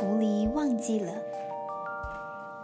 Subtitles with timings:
[0.00, 1.12] 狐狸忘记了，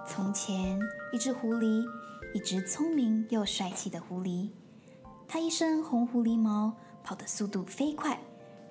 [0.09, 0.81] 从前
[1.13, 1.85] 一只狐狸，
[2.32, 4.48] 一只聪明又帅气的狐狸。
[5.29, 6.72] 它一身红狐狸毛，
[7.04, 8.19] 跑的速度飞快，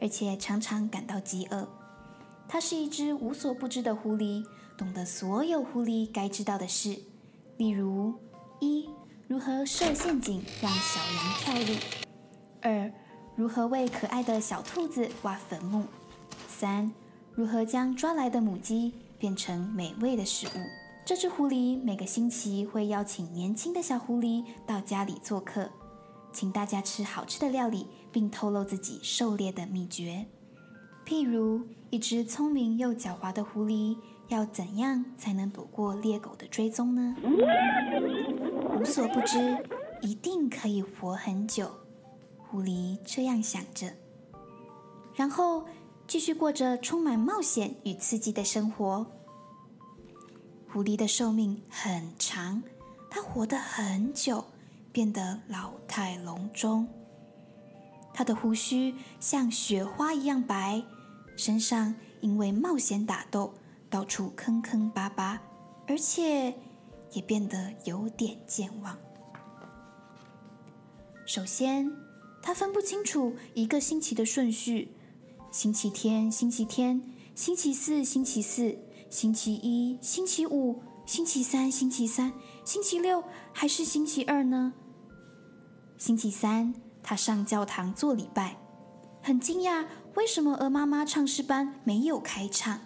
[0.02, 1.68] 而且常常感到饥饿。
[2.48, 4.44] 它是一只无所不知的狐狸，
[4.76, 7.00] 懂得所有狐狸该知道的事，
[7.58, 8.16] 例如：
[8.60, 8.90] 一、
[9.28, 11.80] 如何设陷阱让小羊跳入；
[12.64, 12.92] 二、
[13.36, 15.84] 如何为可爱的小兔子挖坟墓；
[16.48, 16.92] 三、
[17.36, 20.52] 如何将抓来的母鸡变成美味的食物？
[21.06, 25.70] 这只狐狸每个星期会邀请年轻的小狐狸到家里做客，
[26.32, 30.26] 请大家吃好吃的料理，并透露自己狩猎的秘诀。
[31.06, 33.98] 譬如，一只聪明又狡猾的狐狸
[34.30, 37.18] 要怎样才能躲过猎狗的追踪呢？
[38.80, 39.62] 无所不知，
[40.02, 41.70] 一定可以活很久。
[42.38, 43.92] 狐狸这样想着，
[45.14, 45.66] 然后。
[46.08, 49.06] 继续过着充满冒险与刺激的生活。
[50.72, 52.62] 狐狸的寿命很长，
[53.10, 54.46] 它活得很久，
[54.92, 56.88] 变得老态龙钟。
[58.14, 60.84] 它的胡须像雪花一样白，
[61.36, 63.54] 身上因为冒险打斗
[63.90, 65.42] 到处坑坑巴巴，
[65.88, 66.54] 而且
[67.12, 68.98] 也变得有点健忘。
[71.26, 71.92] 首先，
[72.42, 74.95] 它分不清楚一个星期的顺序。
[75.56, 77.02] 星期天，星期天，
[77.34, 78.78] 星期四，星期四，
[79.10, 82.34] 星期一，星期五，星期三，星期三，
[82.66, 84.74] 星期六，还是星期二呢？
[85.98, 88.58] 星期三，他上教堂做礼拜，
[89.24, 92.78] 很惊讶，为什么鹅妈妈唱诗班没有开唱？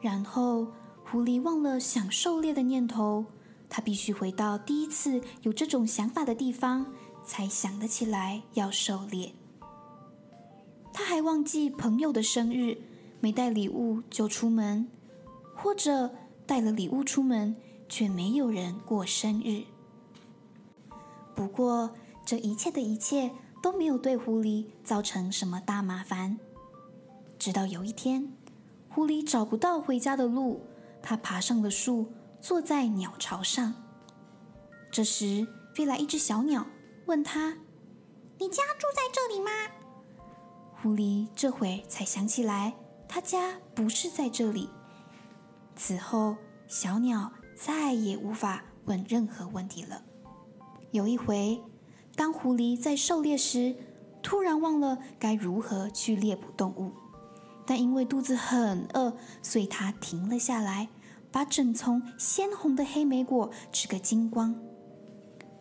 [0.00, 0.66] 然后，
[1.04, 3.24] 狐狸忘了想狩猎的念头，
[3.68, 6.84] 他必须回到第一次有这种想法的地方，
[7.24, 9.32] 才想得起来要狩猎。
[10.94, 12.78] 他还忘记朋友的生日，
[13.20, 14.88] 没带礼物就出门，
[15.56, 16.14] 或者
[16.46, 17.56] 带了礼物出门，
[17.88, 19.64] 却没有人过生日。
[21.34, 21.92] 不过，
[22.24, 26.38] 这一切的一切都没有对狐狸造成什么大麻烦。
[27.40, 28.32] 直到有一天，
[28.88, 30.64] 狐狸找不到回家的路，
[31.02, 32.06] 他爬上了树，
[32.40, 33.74] 坐在鸟巢上。
[34.92, 35.44] 这时，
[35.74, 36.64] 飞来一只小鸟，
[37.06, 37.58] 问他
[38.38, 39.50] ：“你家住在这里吗？”
[40.84, 42.74] 狐狸这会才想起来，
[43.08, 44.68] 他家不是在这里。
[45.74, 46.36] 此后，
[46.68, 50.02] 小鸟再也无法问任何问题了。
[50.90, 51.58] 有一回，
[52.14, 53.74] 当狐狸在狩猎时，
[54.22, 56.92] 突然忘了该如何去猎捕动物，
[57.64, 60.90] 但因为肚子很饿，所以他停了下来，
[61.32, 64.54] 把整丛鲜红的黑莓果吃个精光。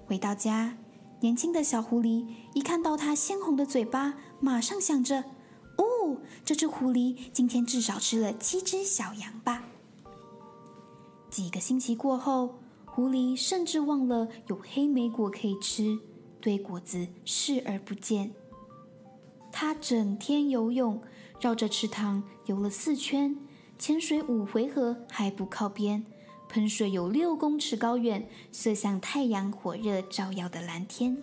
[0.05, 0.77] 回到家，
[1.21, 5.23] 年轻的小狐狸一看到它鲜红的嘴巴，马上想着
[5.79, 9.63] ：“哦，这只狐狸今天至少吃了七只小羊吧。”
[11.31, 12.55] 几个星期过后，
[12.85, 15.97] 狐狸甚至忘了有黑莓果可以吃，
[16.41, 18.33] 对果子视而不见。
[19.49, 21.01] 它整天游泳，
[21.39, 23.37] 绕着池塘游了四圈，
[23.79, 26.05] 潜水五回合还不靠边。
[26.49, 31.17] 喷水有六公尺高远，射向太阳火热照耀的蓝天。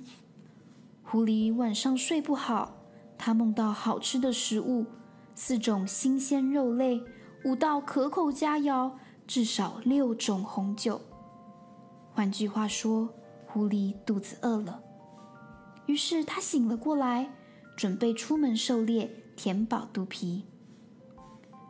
[1.05, 2.80] 狐狸晚上睡不好，
[3.23, 4.87] 他梦到好吃的食物，
[5.35, 7.05] 四种新鲜肉类，
[7.45, 8.91] 五道可口佳肴，
[9.27, 10.99] 至少六种红酒。
[12.15, 13.11] 换句话说，
[13.47, 14.83] 狐狸肚子饿了。
[15.85, 17.31] 于是它醒了过来，
[17.77, 20.47] 准备出门狩猎，填饱肚皮。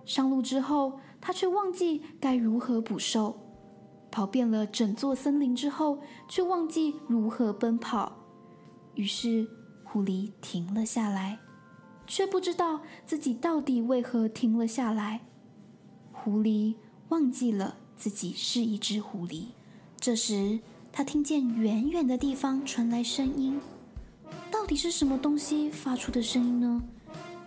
[0.04, 3.36] 上路之后，它却忘记该如何捕兽。
[4.12, 8.12] 跑遍了整座森林之后，却忘记如何奔跑。
[8.94, 9.48] 于是，
[9.92, 11.38] 狐狸停了下来，
[12.06, 15.22] 却不知道自己到底为何停了下来。
[16.12, 16.76] 狐狸
[17.08, 19.46] 忘记了自己是一只狐狸。
[19.98, 20.60] 这时，
[20.92, 23.60] 他听见远远的地方传来声音，
[24.48, 26.80] 到底是什么东西发出的声音呢？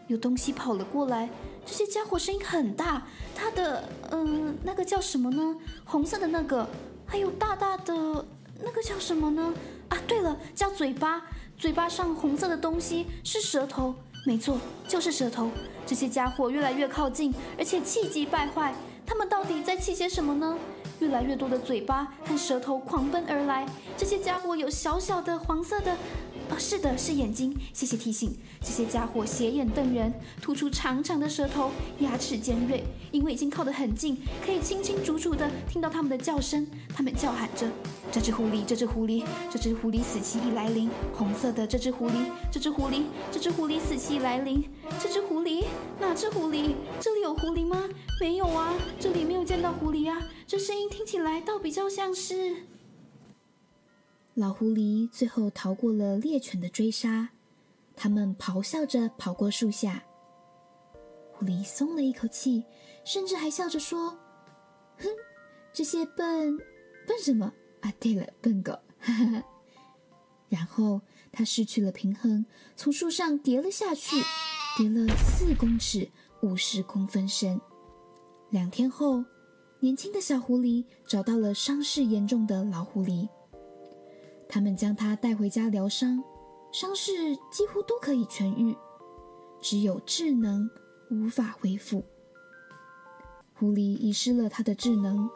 [0.07, 1.29] 有东西跑了过来。
[1.65, 5.56] 这些家伙声音很大，它的嗯、那个叫什么呢？
[5.85, 6.68] 红色的那个，
[7.06, 8.25] 还有大大的
[8.62, 9.53] 那个叫什么呢？
[9.88, 11.21] 啊，对了，叫嘴巴，
[11.57, 13.95] 嘴巴上红色的东西是舌头，
[14.25, 14.57] 没错，
[14.88, 15.50] 就是舌头。
[15.85, 18.73] 这些家伙越来越靠近，而且气急败坏。
[19.05, 20.57] 他们到底在气些什么呢？
[21.00, 23.65] 越来越多的嘴巴和舌头狂奔而来。
[23.97, 25.95] 这些家伙有小小的黄色的，
[26.53, 27.57] 哦，是的，是眼睛。
[27.73, 28.31] 谢谢提醒。
[28.61, 32.83] 这些家伙斜眼瞪人，吐出长长的舌头，牙齿尖锐。
[33.11, 36.67] 因为已经靠得很近，可以清清楚楚地听到他们的叫声。
[36.95, 37.67] 他们叫喊着
[38.13, 40.91] ：“这只狐狸，这只狐狸，这只狐狸死期已来临。
[41.11, 43.01] 红色的这只狐狸，这只狐狸，
[43.31, 44.63] 这只狐狸死期已来临。
[45.01, 45.63] 这只狐狸，
[45.99, 46.75] 哪只狐狸？
[46.99, 47.89] 这里有狐狸吗？
[48.21, 50.21] 没有啊，这里没有见到狐狸啊。
[50.45, 52.57] 这声音听起来倒比较像是……”
[54.35, 57.30] 老狐狸最后逃过了猎犬的追杀，
[57.95, 60.03] 他们咆哮着跑过树下。
[61.31, 62.63] 狐狸松了一口气，
[63.06, 64.18] 甚至还笑着说
[64.97, 65.07] ：“哼，
[65.71, 66.57] 这些笨
[67.06, 67.94] 笨什么啊？
[68.00, 69.44] 对了，笨狗！”哈哈。
[70.50, 71.00] 然后
[71.31, 72.44] 他失去了平衡，
[72.75, 74.15] 从树上跌了下去，
[74.77, 76.09] 跌了四公尺
[76.41, 77.62] 五十公分深。
[78.50, 79.24] 两天后，
[79.80, 83.30] 年轻的小狐狸找到了伤势严重的老狐狸。
[84.53, 86.23] 他们将他带回家疗伤，
[86.71, 88.77] 伤势几乎都可以痊愈，
[89.59, 90.69] 只有智能
[91.09, 92.05] 无法恢复。
[93.55, 95.27] 狐狸遗失了他的智能，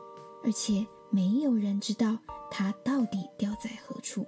[0.44, 2.20] 而且没有人知道
[2.52, 4.24] 他到底掉在何处。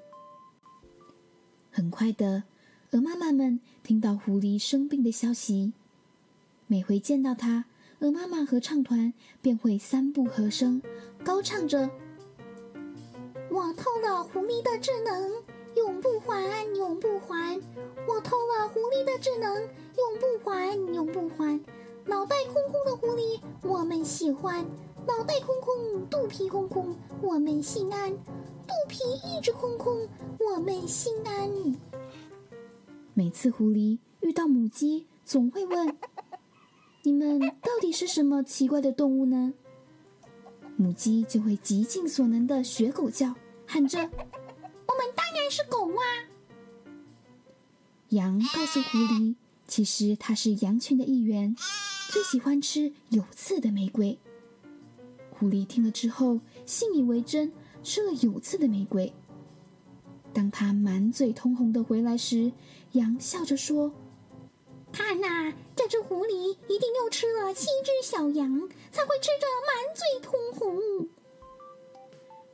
[1.69, 2.41] 很快的，
[2.89, 5.71] 鹅妈妈们听到狐狸生病的消息，
[6.65, 7.65] 每回见到他，
[7.99, 10.81] 鹅妈妈合唱团便会三步合声，
[11.23, 11.87] 高唱着。
[13.51, 15.31] 我偷了狐狸的智能，
[15.75, 17.59] 永不还，永不还。
[18.07, 21.59] 我偷了狐狸的智能，永不还，永不还。
[22.05, 24.65] 脑袋空空的狐狸，我们喜欢。
[25.07, 28.11] 脑袋空空，肚皮空空，我们心安。
[28.11, 30.07] 肚皮一直空空，
[30.39, 31.51] 我们心安。
[33.15, 35.97] 每次狐狸遇到母鸡，总会问
[37.03, 39.53] ：“你们到底是什么奇怪的动物呢？”
[40.79, 43.35] 母鸡就会极尽所能的学狗叫，
[43.67, 46.01] 喊着：“我们当然是狗啊！”
[48.15, 49.35] 羊告诉狐狸，
[49.67, 51.53] 其实它是羊群的一员，
[52.09, 54.17] 最喜欢吃有刺的玫瑰。
[55.31, 57.51] 狐狸听了之后，信以为真，
[57.83, 59.11] 吃了有刺的玫瑰。
[60.33, 62.53] 当它满嘴通红的回来时，
[62.93, 63.91] 羊笑着说
[64.99, 71.07] ：“看呐，这只狐狸一定又吃了七只小羊。”才会吃着满嘴通红。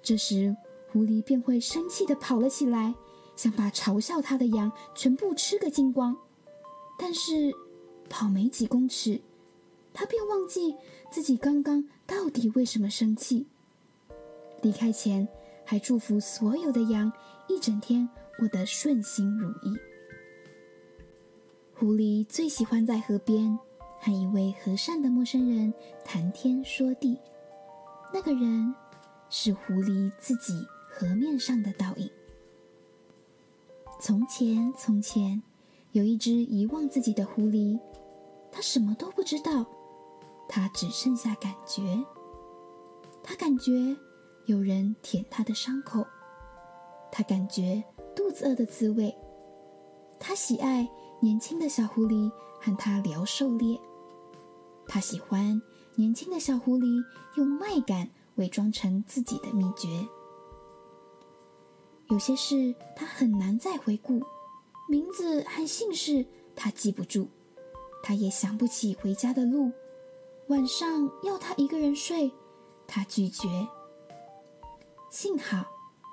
[0.03, 0.56] 这时，
[0.92, 2.94] 狐狸便会生气地跑了起来，
[3.36, 6.15] 想把嘲笑它的羊全部吃个精光。
[7.00, 7.53] 但是，
[8.09, 9.21] 跑没几公尺，
[9.94, 10.75] 它便忘记
[11.09, 13.48] 自己刚刚到底为什么生气。
[14.62, 15.27] 离开前，
[15.63, 17.12] 还祝福所有的羊
[17.48, 18.07] 一整天
[18.38, 19.75] 过得顺心如意。
[21.85, 23.59] 狐狸最喜欢在河边。
[23.99, 25.71] 和一位和善的陌生人
[26.03, 27.19] 谈天说地，
[28.11, 28.73] 那个人
[29.29, 32.09] 是狐狸自己河面上的倒影。
[33.99, 35.39] 从前，从前，
[35.91, 37.79] 有一只遗忘自己的狐狸，
[38.51, 39.63] 它什么都不知道，
[40.49, 41.83] 它只剩下感觉。
[43.21, 43.95] 它感觉
[44.47, 46.03] 有人舔它的伤口，
[47.11, 47.83] 它感觉
[48.15, 49.15] 肚子饿的滋味，
[50.19, 50.88] 它喜爱
[51.25, 52.31] 年轻的小狐狸
[52.62, 53.81] 和它聊狩猎。
[54.88, 55.60] 他喜欢
[55.95, 57.04] 年轻的小狐狸
[57.36, 60.07] 用麦秆伪装成自己的秘诀。
[62.12, 64.22] 有些事他很难再回顾，
[64.88, 66.24] 名字和姓氏
[66.56, 67.27] 他记不住，
[68.04, 69.72] 他也想不起回家的路。
[70.50, 72.31] 晚上要他一个人睡，
[72.86, 73.48] 他拒绝。
[75.10, 75.66] 幸好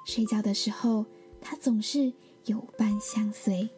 [0.07, 1.05] 睡觉的时候，
[1.39, 2.11] 他总是
[2.47, 3.69] 有伴相随。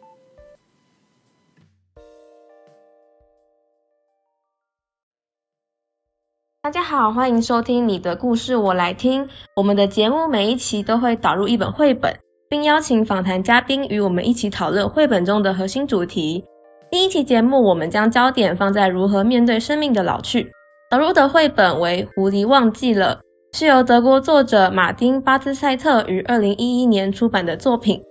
[6.65, 9.29] 大家好，欢迎收听你的故事我来听。
[9.55, 12.17] 我们的节目每一期都会导入一本绘本，
[12.49, 16.43] 并邀请访谈嘉宾与我们一起讨论绘本中的核心主题。
[16.89, 20.53] 第一期节目，我们将焦点放在如何面对生命的老去。
[20.89, 23.19] 导入的绘本为《狐狸忘记了》，
[23.55, 28.01] 是由德国作者马丁·巴兹赛特于二零一一年出版的作品。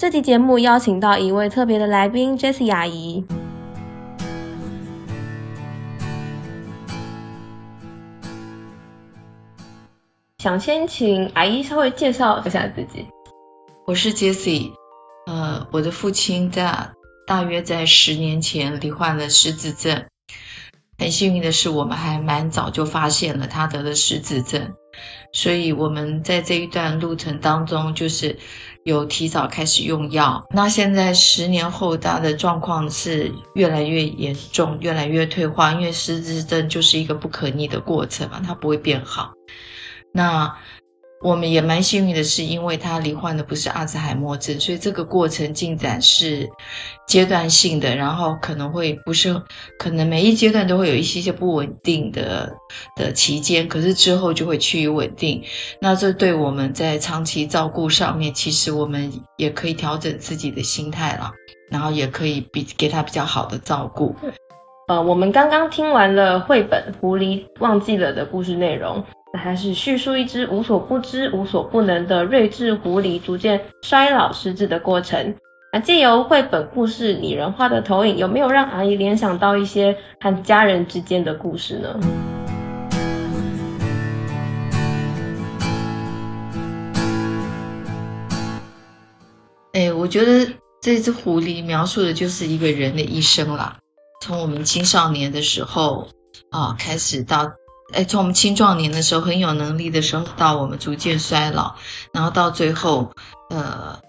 [0.00, 3.24] 这期节目邀请到一位特别的来宾，Jessie 阿姨。
[10.40, 13.06] 想先请阿姨稍微介绍一下自己。
[13.86, 14.72] 我是 Jessie，
[15.26, 16.92] 呃，我的父亲在
[17.26, 20.06] 大约在十年前罹患了失智症。
[20.96, 24.72] 很幸运的是，我们还蛮早就发现了他得了失智症，
[25.34, 28.38] 所以我们在这一段路程当中，就是
[28.82, 30.46] 有提早开始用药。
[30.54, 39.34] 那现在十年后，他的状况是越来越严重，越来越退化，因为失智症就是一个不可逆的过程嘛，它不会变好。
[40.12, 40.56] 那
[41.22, 46.48] 我们也蛮幸运的是，因为他罹患的不是阿兹海默症，所以这个过程进展是
[47.06, 49.42] 阶段性的，然后可能会不是，
[49.78, 52.54] 可能每一阶段都会有一些些不稳定的
[52.96, 55.44] 的期间，可是之后就会趋于稳定。
[55.78, 61.32] 那这对我们在长期照顾上面，其实我们也可以调整自己的心态了，
[61.70, 64.16] 然后也可以比给他比较好的照顾。
[64.88, 69.04] 呃，我们刚刚听完了绘本《狐狸忘记了》的故事内容。
[69.32, 75.36] 那还是叙述一只无所不知、无所不能的睿智狐狸逐渐衰老失智的过程。
[75.72, 82.00] 那借由绘本故事拟人化的投影，有没有让阿姨联想到一些和家人之间的故事呢？
[89.72, 93.78] 哎，我觉得这只狐狸描述的就是一个人的一生啦，
[94.20, 96.08] 从我们青少年的时候
[96.50, 97.52] 啊开始到。
[97.92, 101.76] 哎，从我们青壮年的时候很有能力的时候，到我们逐渐衰老，
[102.12, 103.12] 然后到最后，
[103.50, 104.00] 呃，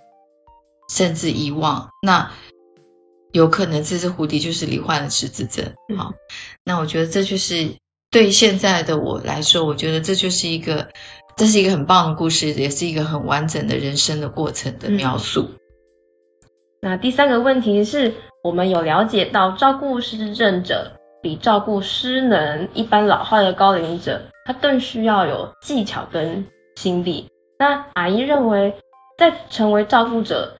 [0.90, 1.90] 甚至遗忘。
[2.02, 2.32] 那
[3.32, 5.74] 有可能这只蝴蝶就是罹患了失智症。
[5.98, 6.14] 好，
[6.64, 7.76] 那我觉得这就是
[8.10, 10.90] 对现在的我来说，我觉得这就是一个，
[11.38, 15.50] 这是一个很棒的故事，也是一个很完整的人生的过程的描述。
[15.52, 15.58] 嗯。
[16.84, 20.98] 那第三个问题是我们有了解到照顾失智症者。
[21.22, 27.30] 比照顾失能一般老化的高龄者，他更需要有技巧跟心力。
[27.60, 28.74] 那阿姨认为，
[29.20, 30.58] 在成为照顾者，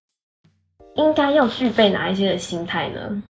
[0.94, 3.24] 应该要具备哪一些的心态呢？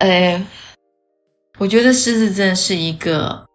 [0.00, 0.46] 呃，
[1.56, 3.46] 我觉得失智症是一个，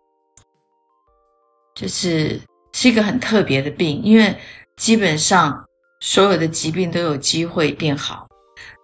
[1.75, 2.41] 就是
[2.73, 4.35] 是一个很特别的病，因为。
[4.77, 5.65] 基本上
[5.99, 8.27] 所有的疾病都有机会变好，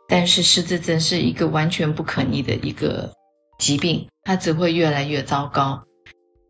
[0.08, 3.14] 但是失智症是一个完全不可逆的一个
[3.58, 5.84] 疾病，它只会越来越糟糕。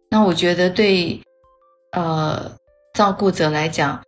[0.09, 1.21] 那我觉得对
[1.91, 2.57] 呃
[2.93, 4.03] 照顾者来讲，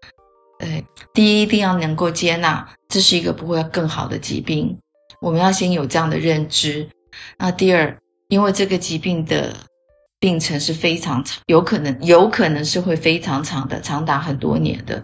[0.60, 0.84] 呃，
[1.14, 4.80] 第一一定要能够接纳这是一个不会更好的疾病，
[5.22, 6.90] 我们要先有这样的认知。
[7.38, 9.56] 那第二，因为这个疾病的
[10.20, 15.04] 病程是非常长，有可能有可能是会非常长的，长达很多年的。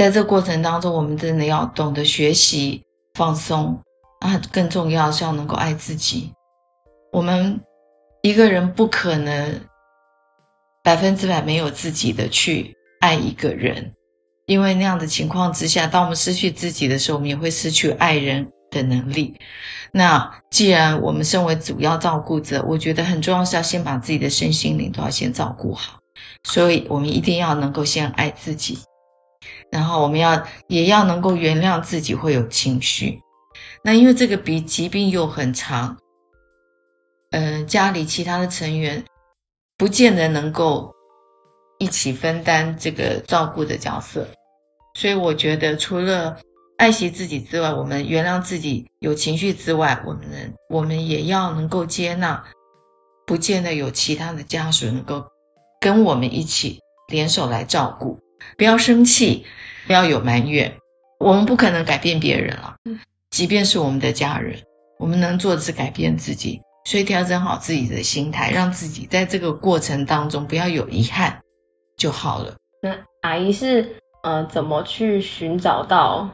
[0.00, 3.82] 在这过程当中，我们真的要懂得学习放松
[4.20, 6.32] 啊，更重要是要能够爱自己。
[7.12, 7.60] 我们
[8.22, 9.60] 一个人不可能
[10.82, 13.92] 百分之百没有自己的去爱一个人，
[14.46, 19.38] 因为那样的情况之下，当我们失去自己的时候，我们也会失去爱人的能力。
[19.92, 25.98] 那既然我们身为主要照顾者，我觉得很重要是要先把自己的身心灵都要先照顾好，
[26.42, 28.78] 所以我们一定要能够先爱自己。
[29.70, 33.22] 然后我们要也要能够原谅自己会有情绪，
[33.82, 35.98] 那因为这个比疾病又很长，
[37.30, 39.04] 嗯、呃，家里其他的成员
[39.78, 40.94] 不见得能够
[41.78, 44.28] 一起分担这个照顾的角色，
[44.94, 46.38] 所以我觉得除了
[46.76, 52.44] 爱惜自己之外，我们原谅自己有情绪之外，我们我们也要能够接纳，
[53.26, 55.26] 不见得有其他的家属能够
[55.80, 58.18] 跟我们一起联手来照顾。
[58.56, 59.44] 不要生气，
[59.86, 60.78] 不要有埋怨，
[61.18, 62.76] 我们不可能改变别人了。
[63.30, 64.62] 即便是我们的家人，
[64.98, 71.40] 我们能做的是改变自己，所以调整好自己的心态，让自己在这个过程当中不要有遗憾
[71.96, 72.56] 就好了。
[72.82, 76.30] 那阿姨是呃怎么去寻找到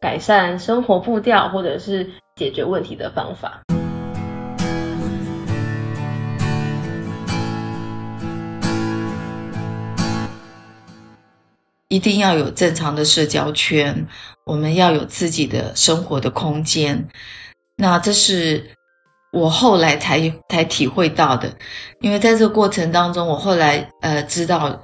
[0.00, 3.62] 改善生活步调或者是解决问题的方法？
[11.88, 14.08] 一定要有正常的社交圈，
[14.44, 17.08] 我们要有自己的生活的空间。
[17.76, 18.70] 那这是
[19.32, 21.56] 我后来才才体会到的，
[22.00, 24.82] 因为在这个过程当中，我后来呃知道，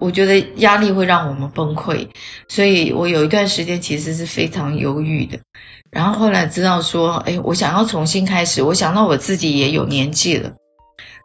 [0.00, 2.08] 我觉得压力会让我们崩溃，
[2.48, 5.38] 所以我有一段时间其实是非常忧郁的。
[5.90, 10.52] 然后后来知道说，哎，我想要重新开始，我想到我自己也有年纪了。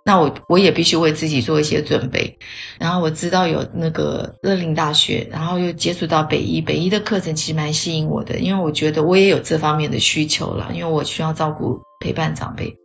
[0.08, 2.40] 那我我也必须为自己做一些准备，
[2.80, 12.78] 然后我知道有那个乐龄大学，然后又接触到北医，北医的课程其实蛮吸引我的，因为我觉得我也有这方面的需求了，因为我需要照顾陪伴长辈，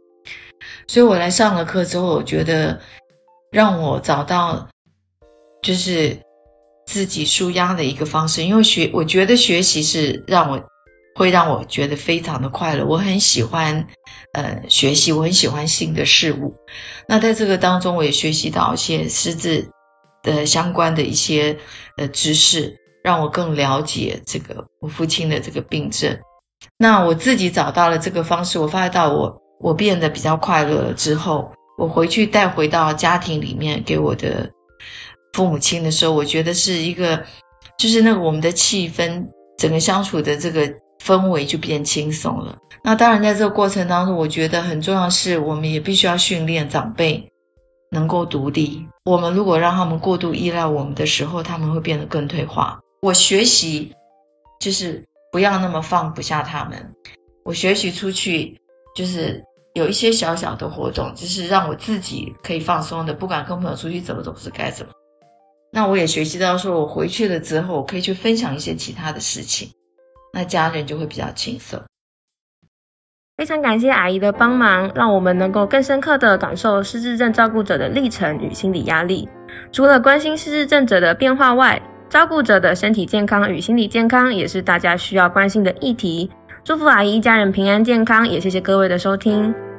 [0.88, 2.81] 所以我来上了课之后，我觉得
[3.52, 4.69] 让我找到
[5.62, 6.19] 就是
[6.87, 10.72] 自己舒压的一个方式，因为学我觉得学习是让我。
[11.14, 13.87] 会让我觉得非常的快乐，我很喜欢，
[14.33, 16.54] 呃，学习，我很喜欢新的事物。
[17.07, 19.69] 那在这个当中，我也学习到一些失智
[20.23, 21.59] 的相关的一些
[21.97, 26.19] 呃知识，让我更了解这个我父亲的这个病症。
[26.78, 34.52] 那我自己找到了这个方式，我发现到我我变得比较快乐了之后，我回去带回到家庭里面给我的
[35.35, 37.25] 父母亲的时候，我觉得是一个，
[37.78, 39.26] 就是那个我们的气氛，
[39.59, 42.59] 整个相处的这个氛围就变轻松了。
[42.85, 47.32] 那当然在这个过程当中，我觉得很重要是，我们也必须要训练长辈
[47.90, 48.87] 能够独立。
[49.04, 52.80] 我们如果让他们过度依赖我们的时候，他们会变得更退化。
[53.00, 53.94] 我学习
[54.61, 56.94] 就是不要那么放不下他们。
[57.44, 58.61] 我学习出去
[58.94, 59.44] 就是
[59.75, 64.92] 有一些小小的活动，就是让我自己可以放松的，不管跟朋友出去怎么走是该怎么。
[65.73, 69.71] 那我也学习到说，我回去了之后，我可以去分享一些其他的事情，
[70.33, 71.83] 那家人就会比较轻松。
[73.37, 79.29] 非常感谢阿姨的帮忙，让我们能够更深刻的感受失智症照顾者的历程与心理压力。
[79.73, 86.31] 除了关心失智症者的变化外，照顾者的身体健康与心理健康也是大家需要关心的议题。
[86.62, 89.72] 祝福阿姨一家人平安健康，也谢谢各位的收听。